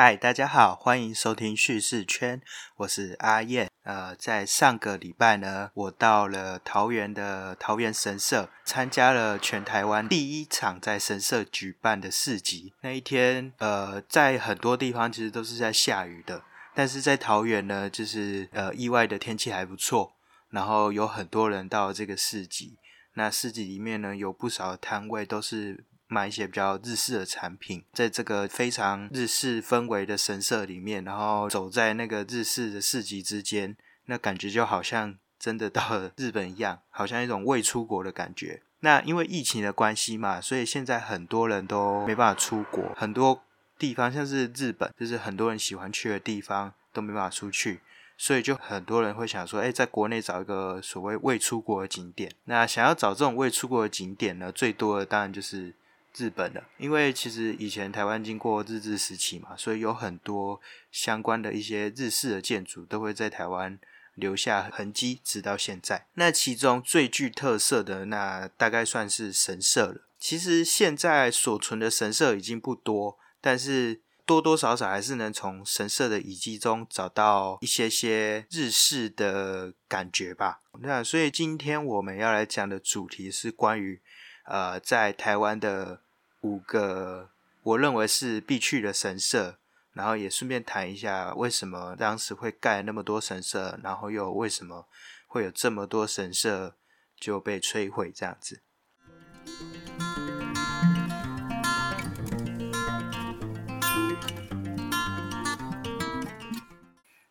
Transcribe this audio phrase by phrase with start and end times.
[0.00, 2.40] 嗨，大家好，欢迎收听叙事圈，
[2.76, 3.68] 我是阿燕。
[3.82, 12.72] 呃，在上个礼拜呢，我到了桃园的桃园神社，参加了全台湾第一场在神社举办的市集。
[12.82, 16.44] 那一天，呃，在很多地方其实都是在下雨的，
[16.76, 20.12] 但是在桃园呢，就是呃意外的天气还不错，
[20.50, 22.78] 然后有很多人到这个市集。
[23.14, 33.76] 那市集里面呢，有不少摊位都是买一些比较日式的产品，在这个非常日式氛围的神社里面，然后走在那个日式的市集之间，
[34.06, 38.62] 那感觉就好像真的到了日本一样，好像一种未出国的感觉。
[38.80, 43.42] 那因为疫情的关系嘛，所以现在很多人都没办法出国，很多
[43.78, 47.80] 地方像是日本，就是很多人喜欢去的地方都没办法出去。
[48.20, 52.32] 所以就很多人会想说，哎，在国内找一个所谓未出国的景点。
[52.46, 55.72] 那想要找这种未出国的景点呢，最多的当然就是
[56.18, 56.62] 日本了。
[56.76, 60.60] 因为其实以前台湾经过日治时期嘛，所以有很多
[60.92, 63.78] 相关的一些日式的建筑都会在台湾
[64.14, 66.06] 留下痕迹，直到现在。
[66.14, 70.02] 那其中最具特色的，那大概算是神社了。
[70.18, 74.02] 其实现在所存的神社已经不多，但是。
[74.28, 80.60] 多多少少还是能从神社的遗迹中找到一些些日式的感觉吧。
[80.80, 84.02] 那所以今天我们要来讲的主题是关于
[84.44, 86.02] 呃，在台湾的
[86.48, 87.28] 五个
[87.62, 89.58] 我认为是必去的神社，
[89.92, 94.86] 然后也顺便谈一下为什么当时会盖那么多神社，然后又为什么
[95.26, 96.74] 会有这么多神社
[97.20, 98.62] 就被摧毁这样子。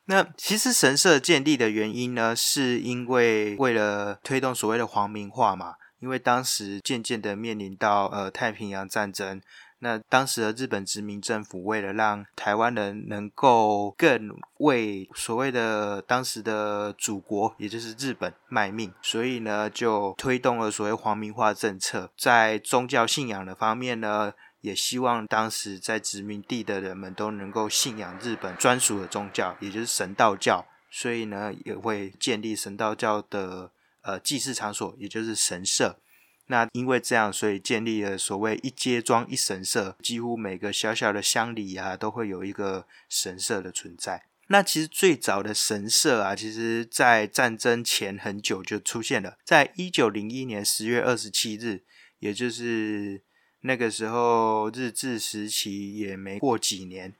[0.05, 5.75] 那其实神社建立的原因呢，是因为为了推动所谓的皇民化嘛。
[5.99, 9.41] 因为当时渐渐的面临到呃太平洋战争，
[9.79, 22.11] 那当时的日本殖民政府为了让台湾人能够更为所谓的当时的祖国，也就是日本卖命，所以呢就推动了所谓皇民化政策。
[22.17, 24.33] 在宗教信仰的方面呢。
[24.61, 30.65] 也希望当时在殖民地的人们都能够信仰日本专属的宗教，也就是神道教。
[30.89, 33.71] 所以呢，也会建立神道教的
[34.07, 35.99] 呃祭祀场所，也就是神社。
[36.47, 44.23] 那因为这样，所以建立了所谓一街庄一神社，几乎每个小小的乡里啊，都会有一个神社的存在。
[44.47, 51.83] 那其实最早的神社啊，其实在战争前很久就出现了，在一九零一年十月二十七日，
[52.19, 53.21] 也就是。
[53.61, 57.15] 那个时候日治时期也没过几年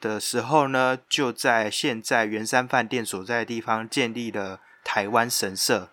[0.00, 5.92] 的时候呢，就在现在圆山饭店所在的地方建立了台湾神社。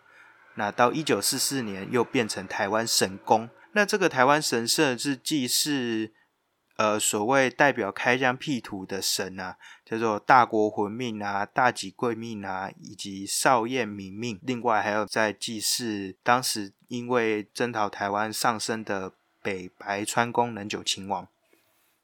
[0.55, 3.49] 那到一九四四年又变成台湾神宫。
[3.73, 6.13] 那这个台湾神社是既是
[6.77, 14.39] 呃所谓代表开疆辟土的神啊，叫做大国魂命啊、大吉贵命啊，以及少燕明命。
[14.41, 19.13] 另外还有在祭祀当时因为征讨台湾上升的。
[19.45, 21.27] 北白川宫能久亲王，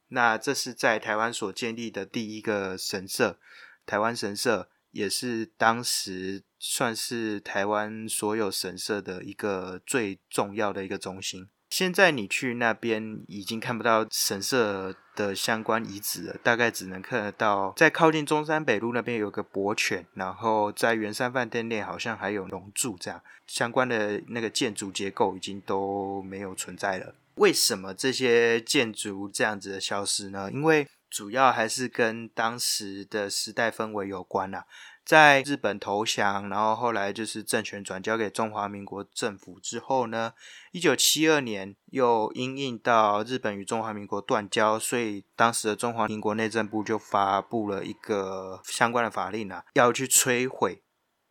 [0.09, 3.39] 那这是在台湾所建立的第一个神社，
[3.83, 11.49] 台湾神社也是当时算是台湾所有神社的一个最重要的一个中心。
[11.71, 27.15] 现在你去那边已经看不到神社的相关遗址了，大概只能看得到在靠近中山北路那边有个博犬，然后在圆山饭店内好像还有龙柱，这样相关的那个建筑结构已经都没有存在了。
[27.35, 30.51] 为什么这些建筑这样子的消失呢？
[30.51, 34.65] 因为主要还是跟当时的时代氛围有关啦。
[35.03, 40.33] 在日本投降，然后后来就是政权转交给中华民国政府之后呢，
[40.71, 50.83] 一九七二年又因应到日本与中华民国断交，所以当时的中华民国内政部就发布了一个相关的法令啊，要去摧毁、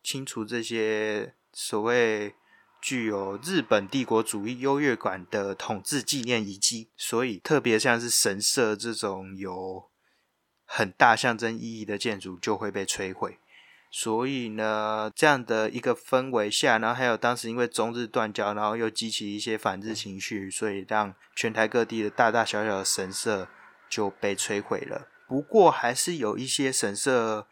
[0.03, 2.35] 清除这些所谓
[2.81, 6.89] 具有日本帝国主义优越感的统治纪念遗迹。
[6.97, 9.89] 所以，特别像是神社这种有
[10.65, 13.39] 很大象征意义的建筑就会被摧毁。
[13.93, 23.49] 所以呢，这样的一个氛围下，然后还有当时因为中日断交，然后又激起一些反日情绪，所以让全台各地的大大小小的神社
[23.89, 25.09] 就被摧毁了。
[25.27, 27.47] 不过还是有一些神社，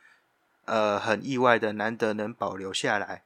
[0.64, 3.24] 呃，很意外的难得能保留下来。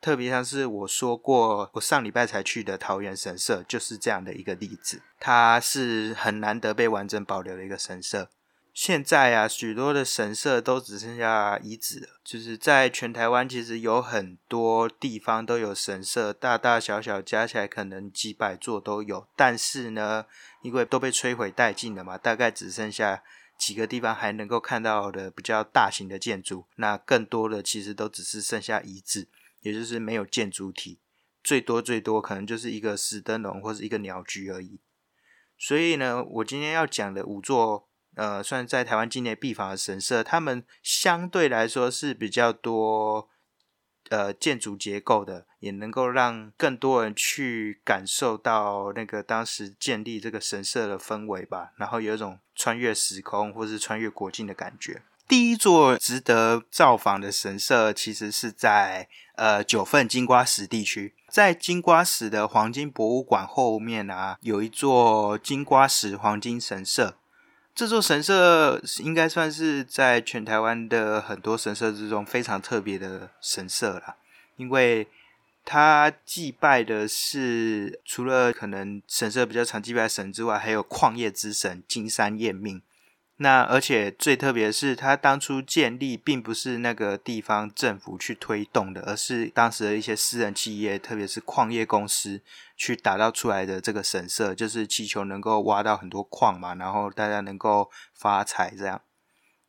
[0.00, 5.02] 特别像是我说过，我上礼拜才去的桃园神社，就是这样的一个例子。
[5.18, 8.28] 它是很难得被完整保留的一个神社。
[8.72, 12.08] 现在啊，许多的神社都只剩下遗址了。
[12.24, 19.28] 就是在全台湾，其实有很多地方都有神社，大大小小加起来可能几百座都有。
[19.36, 20.24] 但是呢，
[20.62, 23.22] 因为都被摧毁殆尽了嘛，大概只剩下
[23.58, 29.28] 几个地方还能够看到的比较大型的建筑，那更多的其实都只是剩下遗址，
[29.60, 30.98] 也就是没有建筑体，
[31.44, 34.80] 最多最多可能就是一个石灯笼或是一个鸟居而已。
[35.58, 43.28] 所以呢，我今天要讲的五座，呃，算在台湾境内必访的神社，他们相对来说是比较多。
[44.10, 55.00] 呃，建筑结构的也能够让更多人去感受到那个当时建立这个神社的氛围吧，然后有一种穿越时空或是穿越国境的感觉。
[55.26, 67.16] 第一座值得造访的神社，其实是在呃九份金瓜石地区，在金瓜石的黄金博物馆后面啊，有一座金瓜石黄金神社。
[67.74, 74.16] 这座神社应该算是在全台湾的很多神社之中非常特别的神社了，
[74.56, 75.08] 因为
[75.64, 82.82] 它祭拜的是除了可能神社比较常祭拜神之外，还有矿业之神金山验命。
[83.42, 92.40] 那而且最特别是，它当初建立并不是那个地方政府去推动的，而是当时的一些私人企业，特别是矿业公司
[92.76, 99.00] 去打造出来的这个神社，就是祈求能够挖到很多矿嘛，然后大家能够发财这样。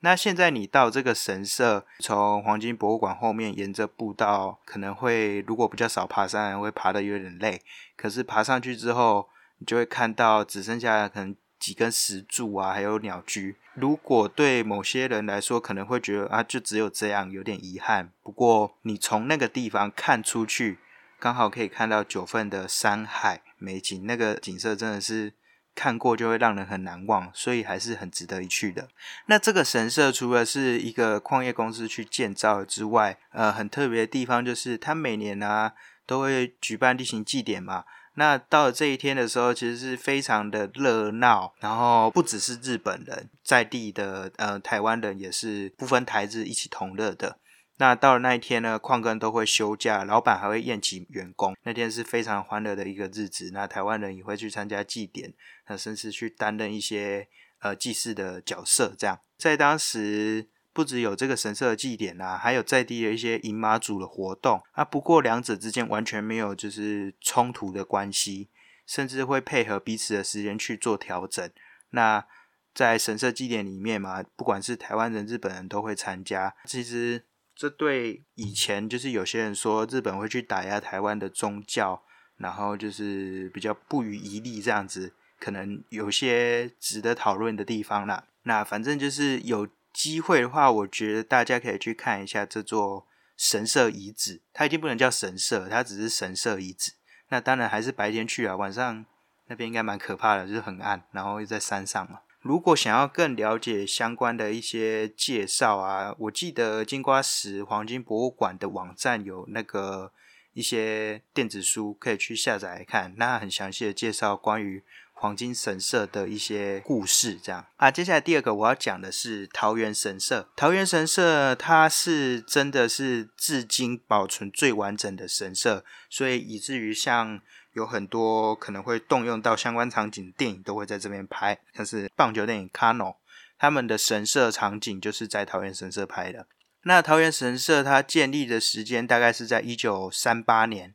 [0.02, 7.60] 那现在你到这个神社，从黄金博物馆后面沿着步道，可能会如果比较少爬山，会爬的有点累。
[7.98, 11.36] 可是爬上去之后，你就会看到只剩下可能。
[11.64, 13.56] 几根石柱啊，还有鸟居。
[13.74, 18.12] 如果对某些人来说，可能会觉得啊，就只有这样，有点遗憾。
[18.22, 20.80] 不过，你从那个地方看出去，
[21.18, 25.32] 刚好可以看到九份的山海美景，那个景色真的是
[25.74, 28.90] 看过就会让人很难忘，所以还是很值得一去的。
[29.28, 35.72] 那这个神社除了是一个矿业公司去建造之外，呃，很特别的地方就是它每年呢
[36.06, 37.86] 都会举办例行祭典嘛。
[38.16, 47.40] 那到了这一天的时候，其实是非常的热闹，然后不只是日本人在地的，呃，台湾人也是不分台日一起同乐的。
[47.78, 53.50] 那到了那一天呢，矿工都会休假，老板还会宴请员工，那天是非常欢乐的一个日子。
[53.52, 55.34] 那台湾人也会去参加祭典，
[55.68, 57.28] 那甚至去担任一些
[57.60, 60.50] 呃祭祀的角色，这样在当时。
[60.74, 64.84] 不只有这个神社的祭典啊，还有在地的一些饮马祖的活动啊。
[64.84, 68.50] 不过两者之间完全没有就是冲突的关系，
[68.88, 71.48] 甚至会配合彼此的时间去做调整。
[71.92, 72.26] 那
[72.74, 76.56] 在神社祭典里面嘛，不管是台湾人、日本人都会参加。
[76.66, 77.24] 其实
[77.56, 82.02] 这对以前就是有些人说日本会去打压台湾的宗教，
[82.38, 88.26] 然后就是比较不予一利这样子，可能有些值得讨论的地方啦。
[88.42, 89.68] 那反正就是有。
[89.94, 93.08] 机会的话，我觉得大家可以去看一下这座
[93.38, 94.42] 神社遗址。
[94.52, 96.94] 它已经不能叫神社，它只是神社遗址。
[97.30, 99.06] 那当然还是白天去啊，晚上
[99.48, 102.22] 那边应该蛮可怕的，就是很暗，然后又在山上嘛。
[102.42, 110.12] 如果想要更了解相关的一些介绍啊，我记得金瓜石黄金博物馆的网站有那个
[110.54, 114.84] 一些电子书可以去下载来看，那很详细的介绍关于。
[115.14, 117.90] 黄金神社的一些故事，这样啊。
[117.90, 120.50] 接下来第二个我要讲的是桃园神社。
[120.56, 127.40] 桃园神社它是真的是至今保存最完整的神社，所以以至于像
[127.74, 133.12] 有很多可能会动用到相关场景的电影都会在这边拍，像是棒球电影《KANO》，
[133.58, 136.48] 他们的神社场景就是在桃园神社拍的。
[136.84, 140.94] 那桃园神社它建立的时间大概是在一九三八年。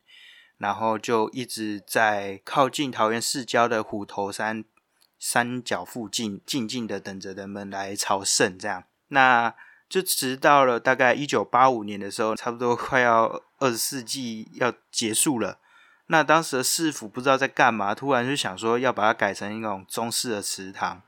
[0.58, 4.64] 然后就一直在靠近桃园市郊的虎头山
[5.16, 9.54] 山脚附近静静的等着人们来朝圣，这样，那
[9.88, 15.58] 就直到了大概一九八五年的时候，差不多快要二十世纪要结束了。
[16.08, 21.02] 那当时的市府不知道在干嘛，突然就想说要把它改成一种中式的祠堂，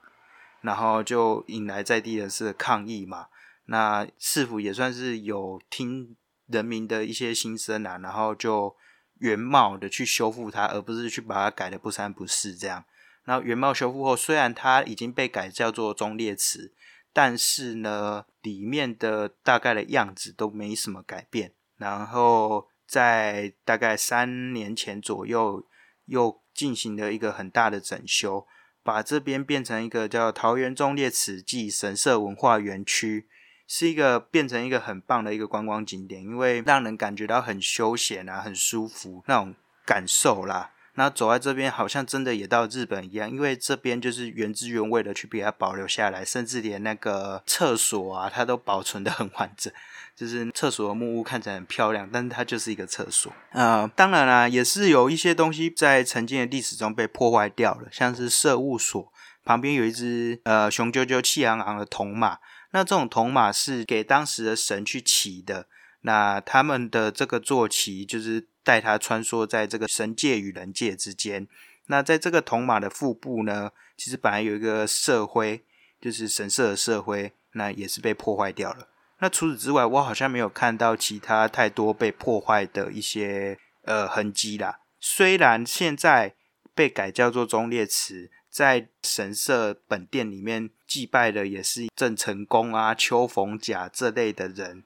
[0.61, 3.27] 然后就引来在地人士的抗议嘛。
[3.65, 6.17] 那市府也算是有听
[6.47, 8.77] 人民的一些心声啊，然后就。
[9.21, 12.85] 原貌的去修复它，而不是去把它改的不三不四这样。
[13.25, 16.75] 然后原貌修复后，虽然它已经被改叫做忠烈祠，
[17.13, 21.53] 但是呢，里面的大概的样子都没什么改变。
[21.77, 25.65] 然后在大概三年前左右，
[26.07, 28.47] 又进行了一个很大的整修，
[28.83, 33.29] 把这边变成一个叫桃园忠烈祠暨神社文化园区。
[33.73, 39.55] 是一个变成一个很棒的一个观光景点，因为让人感觉到很休闲啊，很舒服那种
[39.87, 40.73] 感受啦。
[40.95, 49.73] 那走在这边，好像真的也到日本一样，因为这边就是原汁原味的去把它保留下来，甚至连那个厕所啊，它都保存的很完整。
[50.17, 53.33] 就是厕所的木屋看起来很漂亮，但是它就是一个厕所。
[53.53, 59.13] 呃，当然啦，也是有一些东西在曾经的历史中被破坏掉了，像是社务所。
[59.45, 62.39] 旁边有一只呃雄赳赳、气昂昂的铜马。
[62.73, 65.67] 那这种铜马是给当时的神去骑的。
[66.03, 71.47] 那他们的这个坐骑就是带它穿梭在这个神界与人界之间。
[71.87, 75.63] 那在这个铜马的腹部呢，其实本来有一个社徽，
[76.01, 78.89] 就是神社的社徽，那也是被破坏掉了。
[79.19, 84.79] 那除此之外，我好像没有看到其他太多被破坏的一些呃痕迹啦。
[84.99, 86.35] 虽然现在
[86.75, 94.83] 被改叫做忠烈祠，在神社本殿里面祭拜的也是郑成功啊、邱逢甲这类的人。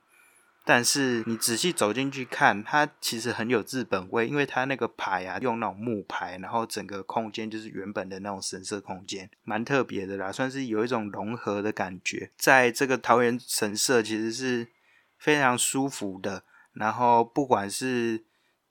[0.67, 12.31] 但是你仔细走进去看，它其实很有日本味，因为它那个牌啊，用那种木牌，然后整个空间就是原本的那种神社空间，蛮特别的啦，算是有一种融合的感觉。
[12.37, 14.69] 在这个桃园神社，其实是
[15.19, 16.45] 非常舒服的。
[16.73, 18.25] 然后不管是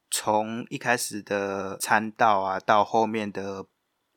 [0.09, 3.65] 从一开始的参道啊，到后面的。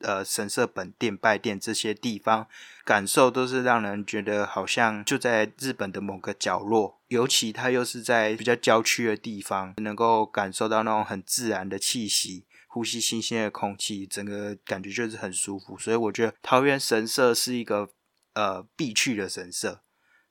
[0.06, 2.46] 呃，神社本殿、拜殿这些地方，
[2.84, 7.00] 感受都是让人觉得好像就在日本的某个角落。
[7.08, 15.76] 尤其它又是在比较郊区的地方，能够感受到那种很自然的气息，呼吸新鲜的空气，整个感觉就是很舒服。
[15.76, 17.88] 所以我觉得桃园神社是一个
[18.34, 19.80] 呃必去的神社，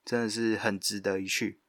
[0.06, 1.60] 真的是很值得一去。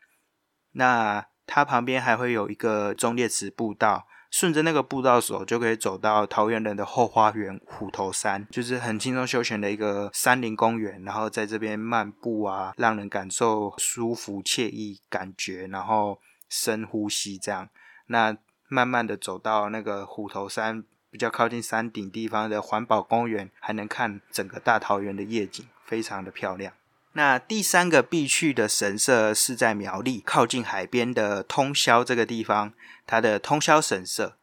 [0.72, 4.06] 那它旁边还会有一个忠烈祠步道。
[4.38, 11.02] 顺着那个步道走，就可以走到桃园人的后花园虎头山，就是很轻松休闲的一个山林公园。
[11.04, 17.70] 然后在这边漫步啊，让人感受舒服惬意感觉，然后深呼吸这样。
[18.08, 18.36] 那
[18.68, 26.74] 慢慢的走到那个虎头山比较靠近山顶地方的环保公园，还能看整个大桃园的夜景，非常的漂亮。
[27.16, 32.74] 那第三个必去的神社是在苗栗靠近海边的通霄这个地方，
[33.06, 34.36] 它的通霄神社。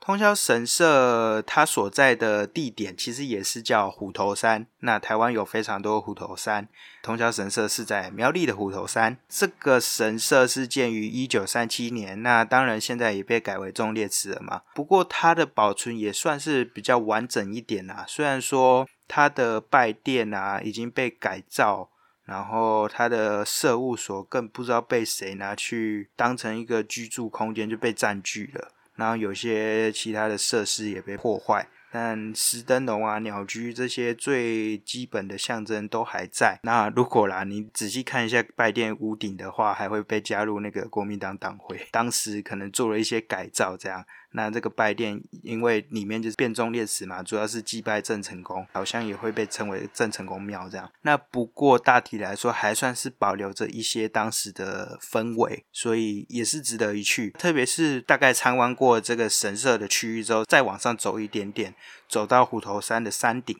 [0.00, 4.66] 通霄神社它所在的地点其实也是叫虎头山。
[4.80, 6.66] 那台湾有非常多虎头山，
[7.00, 9.16] 通霄神社是在苗栗的虎头山。
[9.28, 14.62] 这个神社是建于一九三七年，那当然现在也被改为忠烈祠了嘛。
[14.74, 18.04] 不过它的保存也算是比较完整一点啦。
[18.08, 21.88] 虽然说它的拜殿啊已经被改造。
[22.30, 31.66] 然后它的社务所更不知道被谁拿去当成一个居住空间就被占据了，然后有些其他的设施也被破坏。
[31.92, 36.60] 但石灯笼啊、鸟居这些最基本的象征都还在。
[36.62, 44.04] 那如果啦，你仔细看一下拜殿屋顶的话，还会被加入那个国民党党徽，当时可能做了一些改造，这样。
[44.32, 50.90] 那这个拜殿，因为里面就是变忠烈祠嘛，主要是祭拜郑成功，好像也会被称为郑成功庙这样。
[51.02, 57.30] 那不过大体来说，还算是保留着一些当时的氛围，所以也是值得一去。
[57.30, 61.74] 特别是大概参观过这个神社的区域之后，再往上走一点点。
[62.08, 63.56] 走到虎头山的山顶，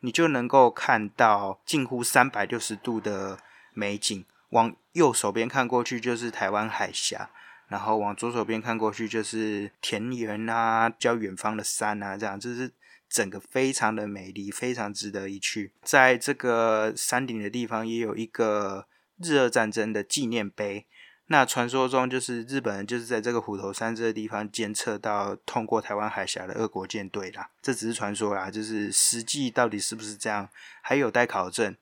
[0.00, 3.38] 你就能够看到近乎三百六十度的
[3.74, 4.24] 美景。
[4.50, 7.30] 往右手边看过去就是台湾海峡，
[7.70, 12.68] 然后往左手边看过去就是田园啊，较远方的山啊，这样就是
[13.08, 15.72] 整个非常的美丽，非常值得一去。
[15.82, 18.86] 在这个山顶的地方也有一个
[19.18, 20.84] 日俄战争的纪念碑。
[21.26, 30.48] 那传说中就是日本人就是在这个虎头山这个地方监测到通过台湾海峡的俄国舰队啦，这只是传说啦，就是实际到底是不是这样
[30.82, 31.76] 还有待考证。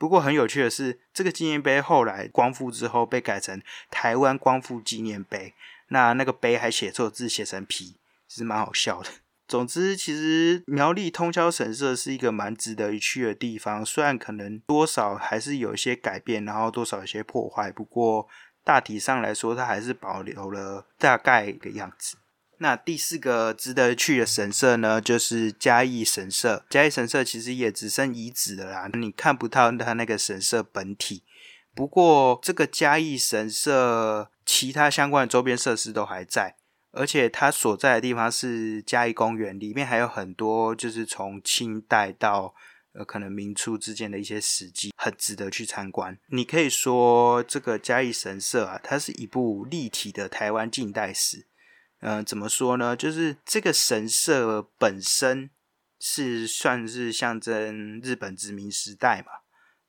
[0.00, 5.52] 不过很有趣的是，这个纪念碑后来光复之后被改成台湾光复纪念碑，
[5.88, 9.10] 那那个碑还写错字，写成皮，其实蛮好笑的。
[9.46, 18.26] 总之，其实苗栗通宵神社是一个蛮值得一去的地方，虽然可能多少还是有一些改变，然后多少有些破坏，不过。
[18.62, 22.18] 大体上来说，它还是保留了大概的样子。
[22.62, 26.64] 那第四个值得去的神社呢，就是嘉义神社。
[26.68, 31.22] 嘉义神社其实也只剩遗址了啦，你看不到它那个神社本体。
[31.74, 36.56] 不过，这个嘉义神社其他相关的周边设施都还在，
[36.92, 42.54] 而且它所在的地方是嘉义公园，里面还有很多就是从清代到。
[42.92, 46.18] 呃，可能明初之间的一些史迹很值得去参观。
[46.26, 51.46] 你可以说这个嘉义神社啊，它是一部立体的台湾近代史。
[52.00, 52.96] 嗯，怎么说呢？
[52.96, 55.50] 就是这个神社本身
[55.98, 59.32] 是算是象征日本殖民时代嘛，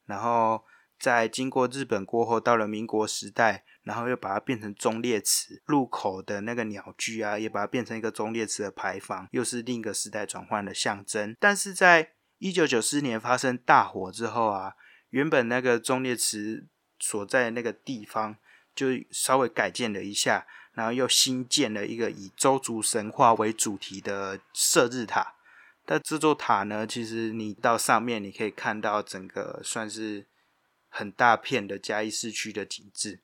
[0.05, 0.65] 然后
[0.99, 11.35] 在经过日本过后，到了民国时代，然后又把它变成忠烈祠入口的那个鸟居啊，也把它变成一个忠烈祠的牌坊，又是另一个时代转换的象征。
[11.39, 14.73] 但是在一九九四年发生大火之后啊，
[15.11, 16.67] 原本那个忠烈祠
[16.99, 18.35] 所在那个地方
[18.75, 25.33] 就稍微改建了一下，然后又新建了一个以周族神话为主题的射日塔。
[25.85, 30.25] 但这座塔呢，其实你到上面，你可以看到整个算是
[30.89, 33.19] 很大片的嘉义市区的景致。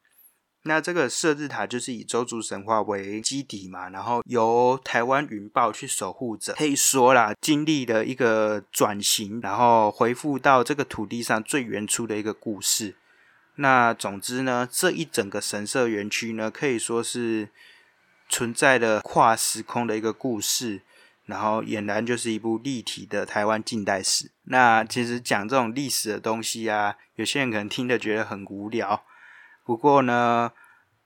[0.63, 12.97] 那这个射日塔就是以周族神话为基底嘛，然后由台湾云豹去守护着，可以说啦，经历了一个转型，然后回复到这个土地上最原初的一个故事。
[13.57, 17.49] 那总之呢，这一整个神社园区呢，可以说是
[18.29, 20.81] 存在的跨时空的一个故事，
[21.25, 24.31] 然后俨然就是一部立体的台湾近代史。
[24.43, 29.03] 那其实讲这种历史的东西啊，有些人可能听得觉得很无聊。
[29.65, 30.51] 不过呢，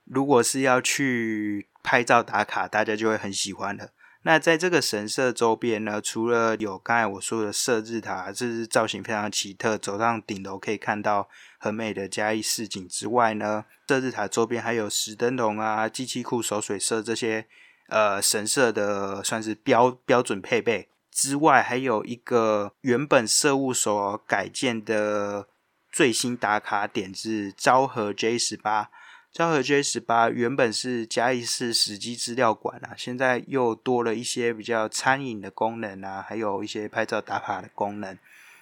[0.03, 3.91] 如果是要去拍照打卡，大家就会很喜欢的。
[4.23, 17.47] 那在这个神社周边呢，除了有刚才我说的设日塔，这是造型非常奇特，走上顶楼可以看到很美的嘉义市景之外呢，设日塔周边还有石灯笼啊、机器库、守水社这些
[17.89, 25.47] 呃神社的算是标标准配备之外，还有一个原本社务所改建的。
[25.93, 28.89] 最新打卡点是昭和 J 十八，
[29.33, 38.19] 昭和 J 十八原本是嘉义市史迹资料馆啊，现在又多了一些比较餐饮的功能啊，还有一些拍照打卡的功能，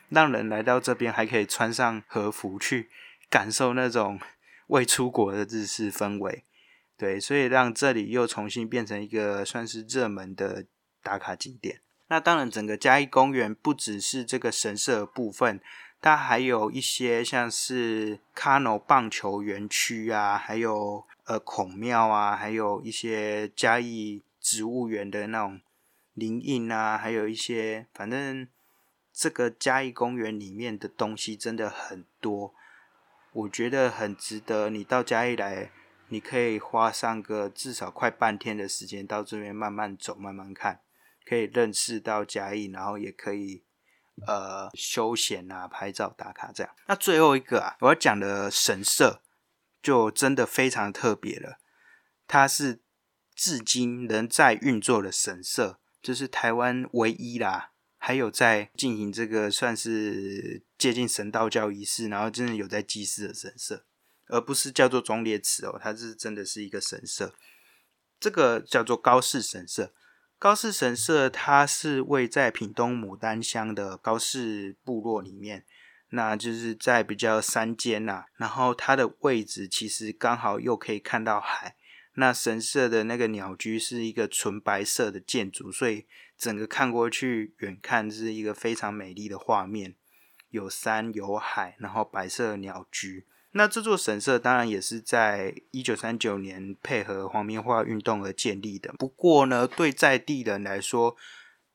[0.10, 2.88] 让人来到这边还可以穿上和服去
[3.32, 4.20] 感受那种
[4.68, 6.44] 未出国的日式氛围。
[6.96, 10.66] 对，所以让这里又重新变成一个算是热门的
[11.02, 11.82] 打卡景点。
[12.10, 15.60] 那当然，整个嘉义公园不只是这个神社部分。
[16.02, 25.60] 它还有一些像是 Cano 棒球园区啊，还有呃孔庙啊，还有一些嘉义植物园的那种
[26.14, 28.48] 林荫啊，还有一些反正
[29.12, 32.54] 这个嘉义公园里面的东西真的很多，
[33.34, 35.70] 我觉得很值得你到嘉义来，
[36.08, 40.80] 你可以花上个至少快半天的时间到这边慢慢走、慢慢看，
[41.26, 43.64] 可以认识到嘉义，然后也可以。
[44.28, 46.76] 呃，休闲啊，拍照打卡这样。
[46.88, 49.22] 那最后一个啊，我要讲的神社
[49.82, 51.60] 就真的非常特别了。
[52.28, 52.82] 它是
[53.36, 63.86] 至今仍在运作的神社，就是台湾唯一啦，还有在进行这个算是接近神道教仪式，然后真的有在祭祀的神社，
[64.28, 67.34] 而不是叫做忠烈祠哦，它是真的是一个神社。
[68.20, 69.94] 这个叫做高氏神社。
[70.40, 75.66] 高氏神社，它是位在屏东牡丹乡的高氏部落里面，
[76.12, 78.24] 那就是在比较山间呐。
[78.38, 81.76] 然后它的位置其实刚好又可以看到海。
[82.14, 86.06] 那神社的那个鸟居是一个纯白色的建筑，所以
[86.38, 89.96] 整个看过去远看是一个非常美丽的画面，
[90.52, 93.28] 有山有海，然后白色的鸟居。
[93.52, 98.94] 那这座神社当然也是在一九三九年配合皇民化运动而建立的。
[99.00, 101.16] 不过呢，对在地人来说，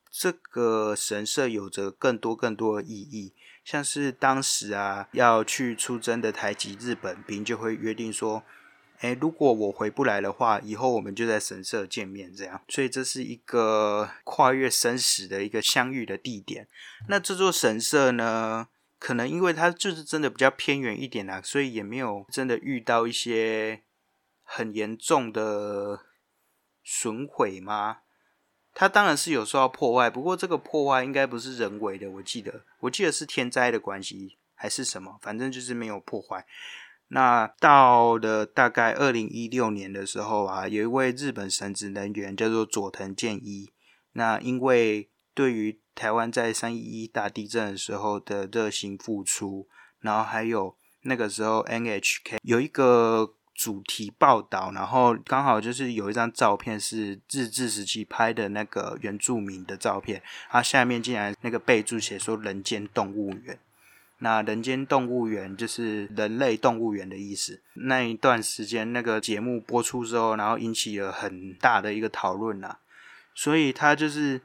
[0.08, 3.32] 这个神社有着更多更多的意义。
[3.64, 8.44] 像是当时啊要去出征的台籍日本兵就会约定说
[9.00, 16.68] ：“哎，如果我回不来的话，以后我们就在神社见面。”这样，所以这是一个跨越生死的一个相遇的地点。
[17.08, 18.68] 那这座神社呢？
[19.04, 23.82] 可能因为它就是真的比较偏远一点啦，所以也没有真的遇到一些
[24.42, 26.00] 很严重的
[26.82, 27.98] 损毁吗？
[28.72, 36.46] 它当然是有受到破坏，不过这个破坏应该不是人为的，我记得，我记得是天灾的关系还是什么，反正就是没有破坏。
[37.08, 43.70] 那到了大概二零一六年的时候啊，有一位日本神职人员叫做佐藤健一，
[44.12, 49.66] 那因为对于台湾在三一一大地震的时候的热心付出，
[50.00, 63.58] 然后还有那个时候 NHK 有一个主题报道，然后刚好就是有一张照片是日治时期拍的那个原住民的照片，它下面竟然那个备注写说“人间动物园”，
[64.18, 67.60] 那“人间动物园”就是人类动物园的意思。
[67.74, 72.76] 那一段时间那个节目播出之后，然后引起了很大的一个讨论呐，
[73.34, 74.40] 所以他就是。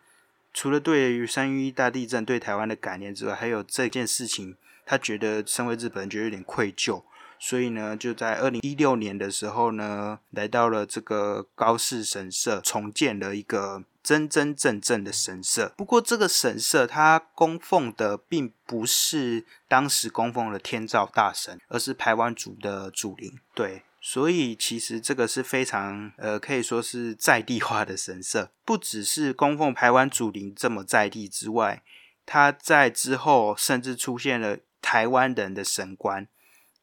[0.53, 7.03] 除了对于三一大地震对台湾的感念之外，还有这件事情，他觉得身为日本人觉得有点愧疚，
[7.37, 15.73] 所以呢，就在二零一六年的时候呢，来到了这个高氏神社，重建了一个真真正正的神社。
[15.77, 23.39] 不过，这个神社它供奉的并不是当时供奉的天照大神，而是台湾族的祖灵。
[23.53, 23.83] 对。
[24.01, 31.83] 所以其实这个是非常呃，可以说是在地化的神社，不只是供奉台湾祖灵这么在地之外，
[32.25, 36.27] 他在之后甚至出现了台湾人的神官。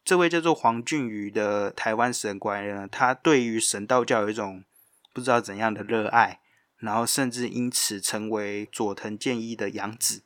[0.04, 4.62] 这位叫做黄俊宇的台湾神官呢，他对于神道教有一种
[5.12, 6.40] 不知道怎样的热爱，
[6.76, 10.22] 然后甚至因此成为佐藤健一的养子。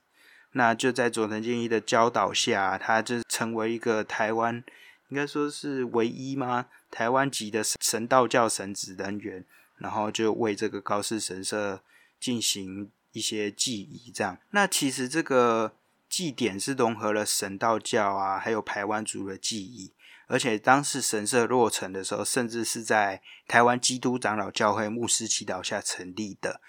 [0.53, 4.63] 那就在佐藤健一的教导下，他就成为一个台湾
[5.11, 6.67] 应该说是唯一吗？
[6.91, 9.45] 台湾籍的神道教神职人员，
[9.79, 11.83] 然后就为这个高士神社
[12.19, 14.11] 进行一些祭仪。
[14.13, 15.77] 这样，那其实这个
[16.09, 19.93] 祭典是融合了神道教啊，还有台湾族的记忆。
[20.27, 26.61] 而且当时神社落成的时候，甚至是在台湾基督长老教会牧师祈祷下成立的。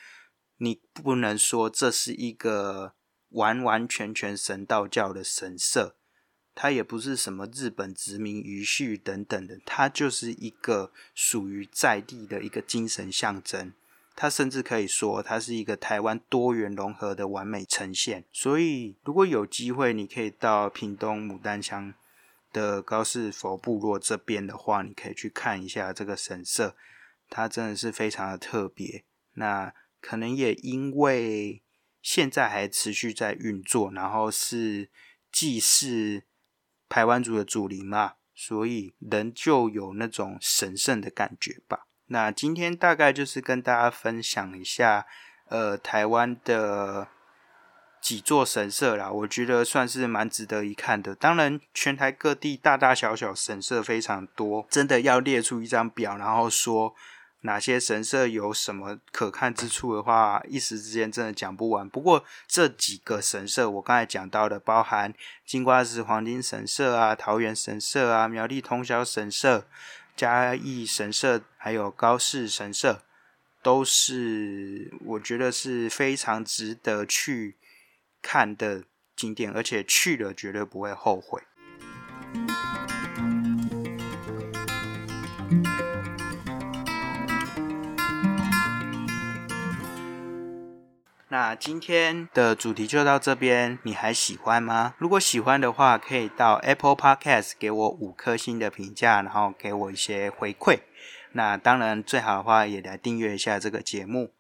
[0.58, 2.94] 你不能说这是一个
[3.30, 5.96] 完完全全神道教的神社，
[6.62, 13.74] 它也不是什么日本殖民余绪等等的，它就是一个属于在地的一个精神象征。
[14.16, 18.26] 它甚至可以说，它是一个台湾多元融合的完美呈现。
[18.32, 21.96] 所以，如果有机会，你可以到屏东牡丹乡。
[22.54, 26.76] 的高士佛部落这边的话，你可以去看一下这个神社，
[27.28, 29.04] 它真的是非常的特别。
[29.34, 31.64] 那可能也因为
[32.04, 34.90] 现在还持续在运作，然后是
[35.32, 36.22] 祭祀
[36.92, 41.88] 台湾族的祖灵嘛，所以人就有那种神圣的感觉吧。
[42.08, 45.08] 那今天大概就是跟大家分享一下，
[45.48, 47.08] 呃，台湾的。
[48.02, 51.14] 几座神社啦，我觉得算是蛮值得一看的。
[51.14, 56.96] 当然，全台各地大大小小神社非常多，真的要列出一张表，然后说
[57.42, 61.90] 哪些神社有什么可看之处的话，一时之间真的讲不完。
[61.90, 65.14] 不过这几个神社，我刚才讲到的，包含
[65.46, 69.68] 金瓜石黄金神社啊、桃园神社啊、苗栗通霄神社、
[70.16, 73.02] 嘉义神社，还有高士神社，
[73.62, 77.58] 都是我觉得是非常值得去。
[78.24, 78.84] 看的
[79.16, 81.42] 景点，而且去了绝对不会后悔。
[91.32, 94.96] 那今天的主题就到这边，你还喜欢吗？
[94.98, 100.82] 如果喜欢的话，可以到 Apple Podcast 给我五颗星的评价，然后给我一些回馈。
[101.32, 104.34] 那当然最好的话，也来订阅一下这个节目。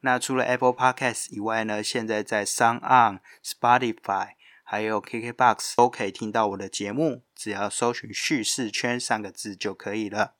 [0.00, 10.34] 那除了 Apple Podcast 以外呢，现在在 Sound On、Spotify 还有 KKBox 都可以听到我的节目，只要搜寻“叙事圈”三个字就可以了。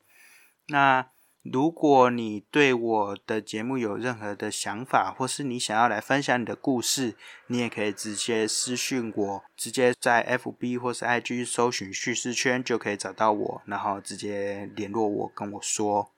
[0.67, 1.09] 那
[1.53, 7.17] 如果你对我的节目有任何的想法，或是你想要来分享你的故事，
[7.49, 16.13] 你也可以直接私讯我，直接在 FB 或是 IG 搜寻“叙事圈”就可以找到我，然后直接联络我跟我说。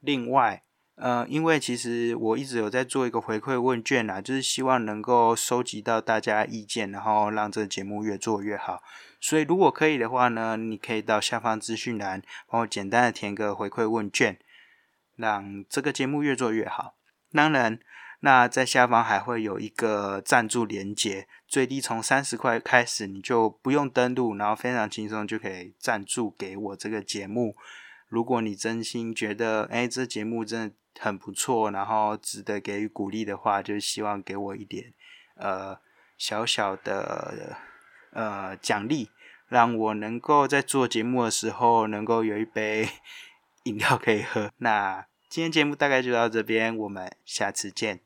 [0.00, 0.62] 另外，
[0.96, 8.82] 呃，因为其实我一直有在做一个回馈问卷啊，就是希望能够收集到大家意见，然后让这个节目越做越好。
[9.22, 14.36] 所以如果可以的话呢，你可以到下方资讯栏帮我简单的填个回馈问卷，
[15.14, 16.96] 让这个节目越做越好。
[17.30, 17.78] 当然，
[18.18, 27.54] 那在下方还会有一个赞助连接，最低从三十块开始，你就不用登录，然后非常轻松就可以赞助给我这个节目。
[28.08, 34.92] 如果你真心觉得，哎，这节目真的很不错，然后值得给予鼓励的话，就希望给我一点
[35.36, 35.78] 呃
[36.18, 37.56] 小小的
[38.12, 39.10] 呃奖励，
[39.48, 42.88] 让我能够在做节目的时候能够有一杯
[43.64, 44.50] 饮料可以喝。
[44.58, 48.00] 那今天节目大概就到这边，我们下次见。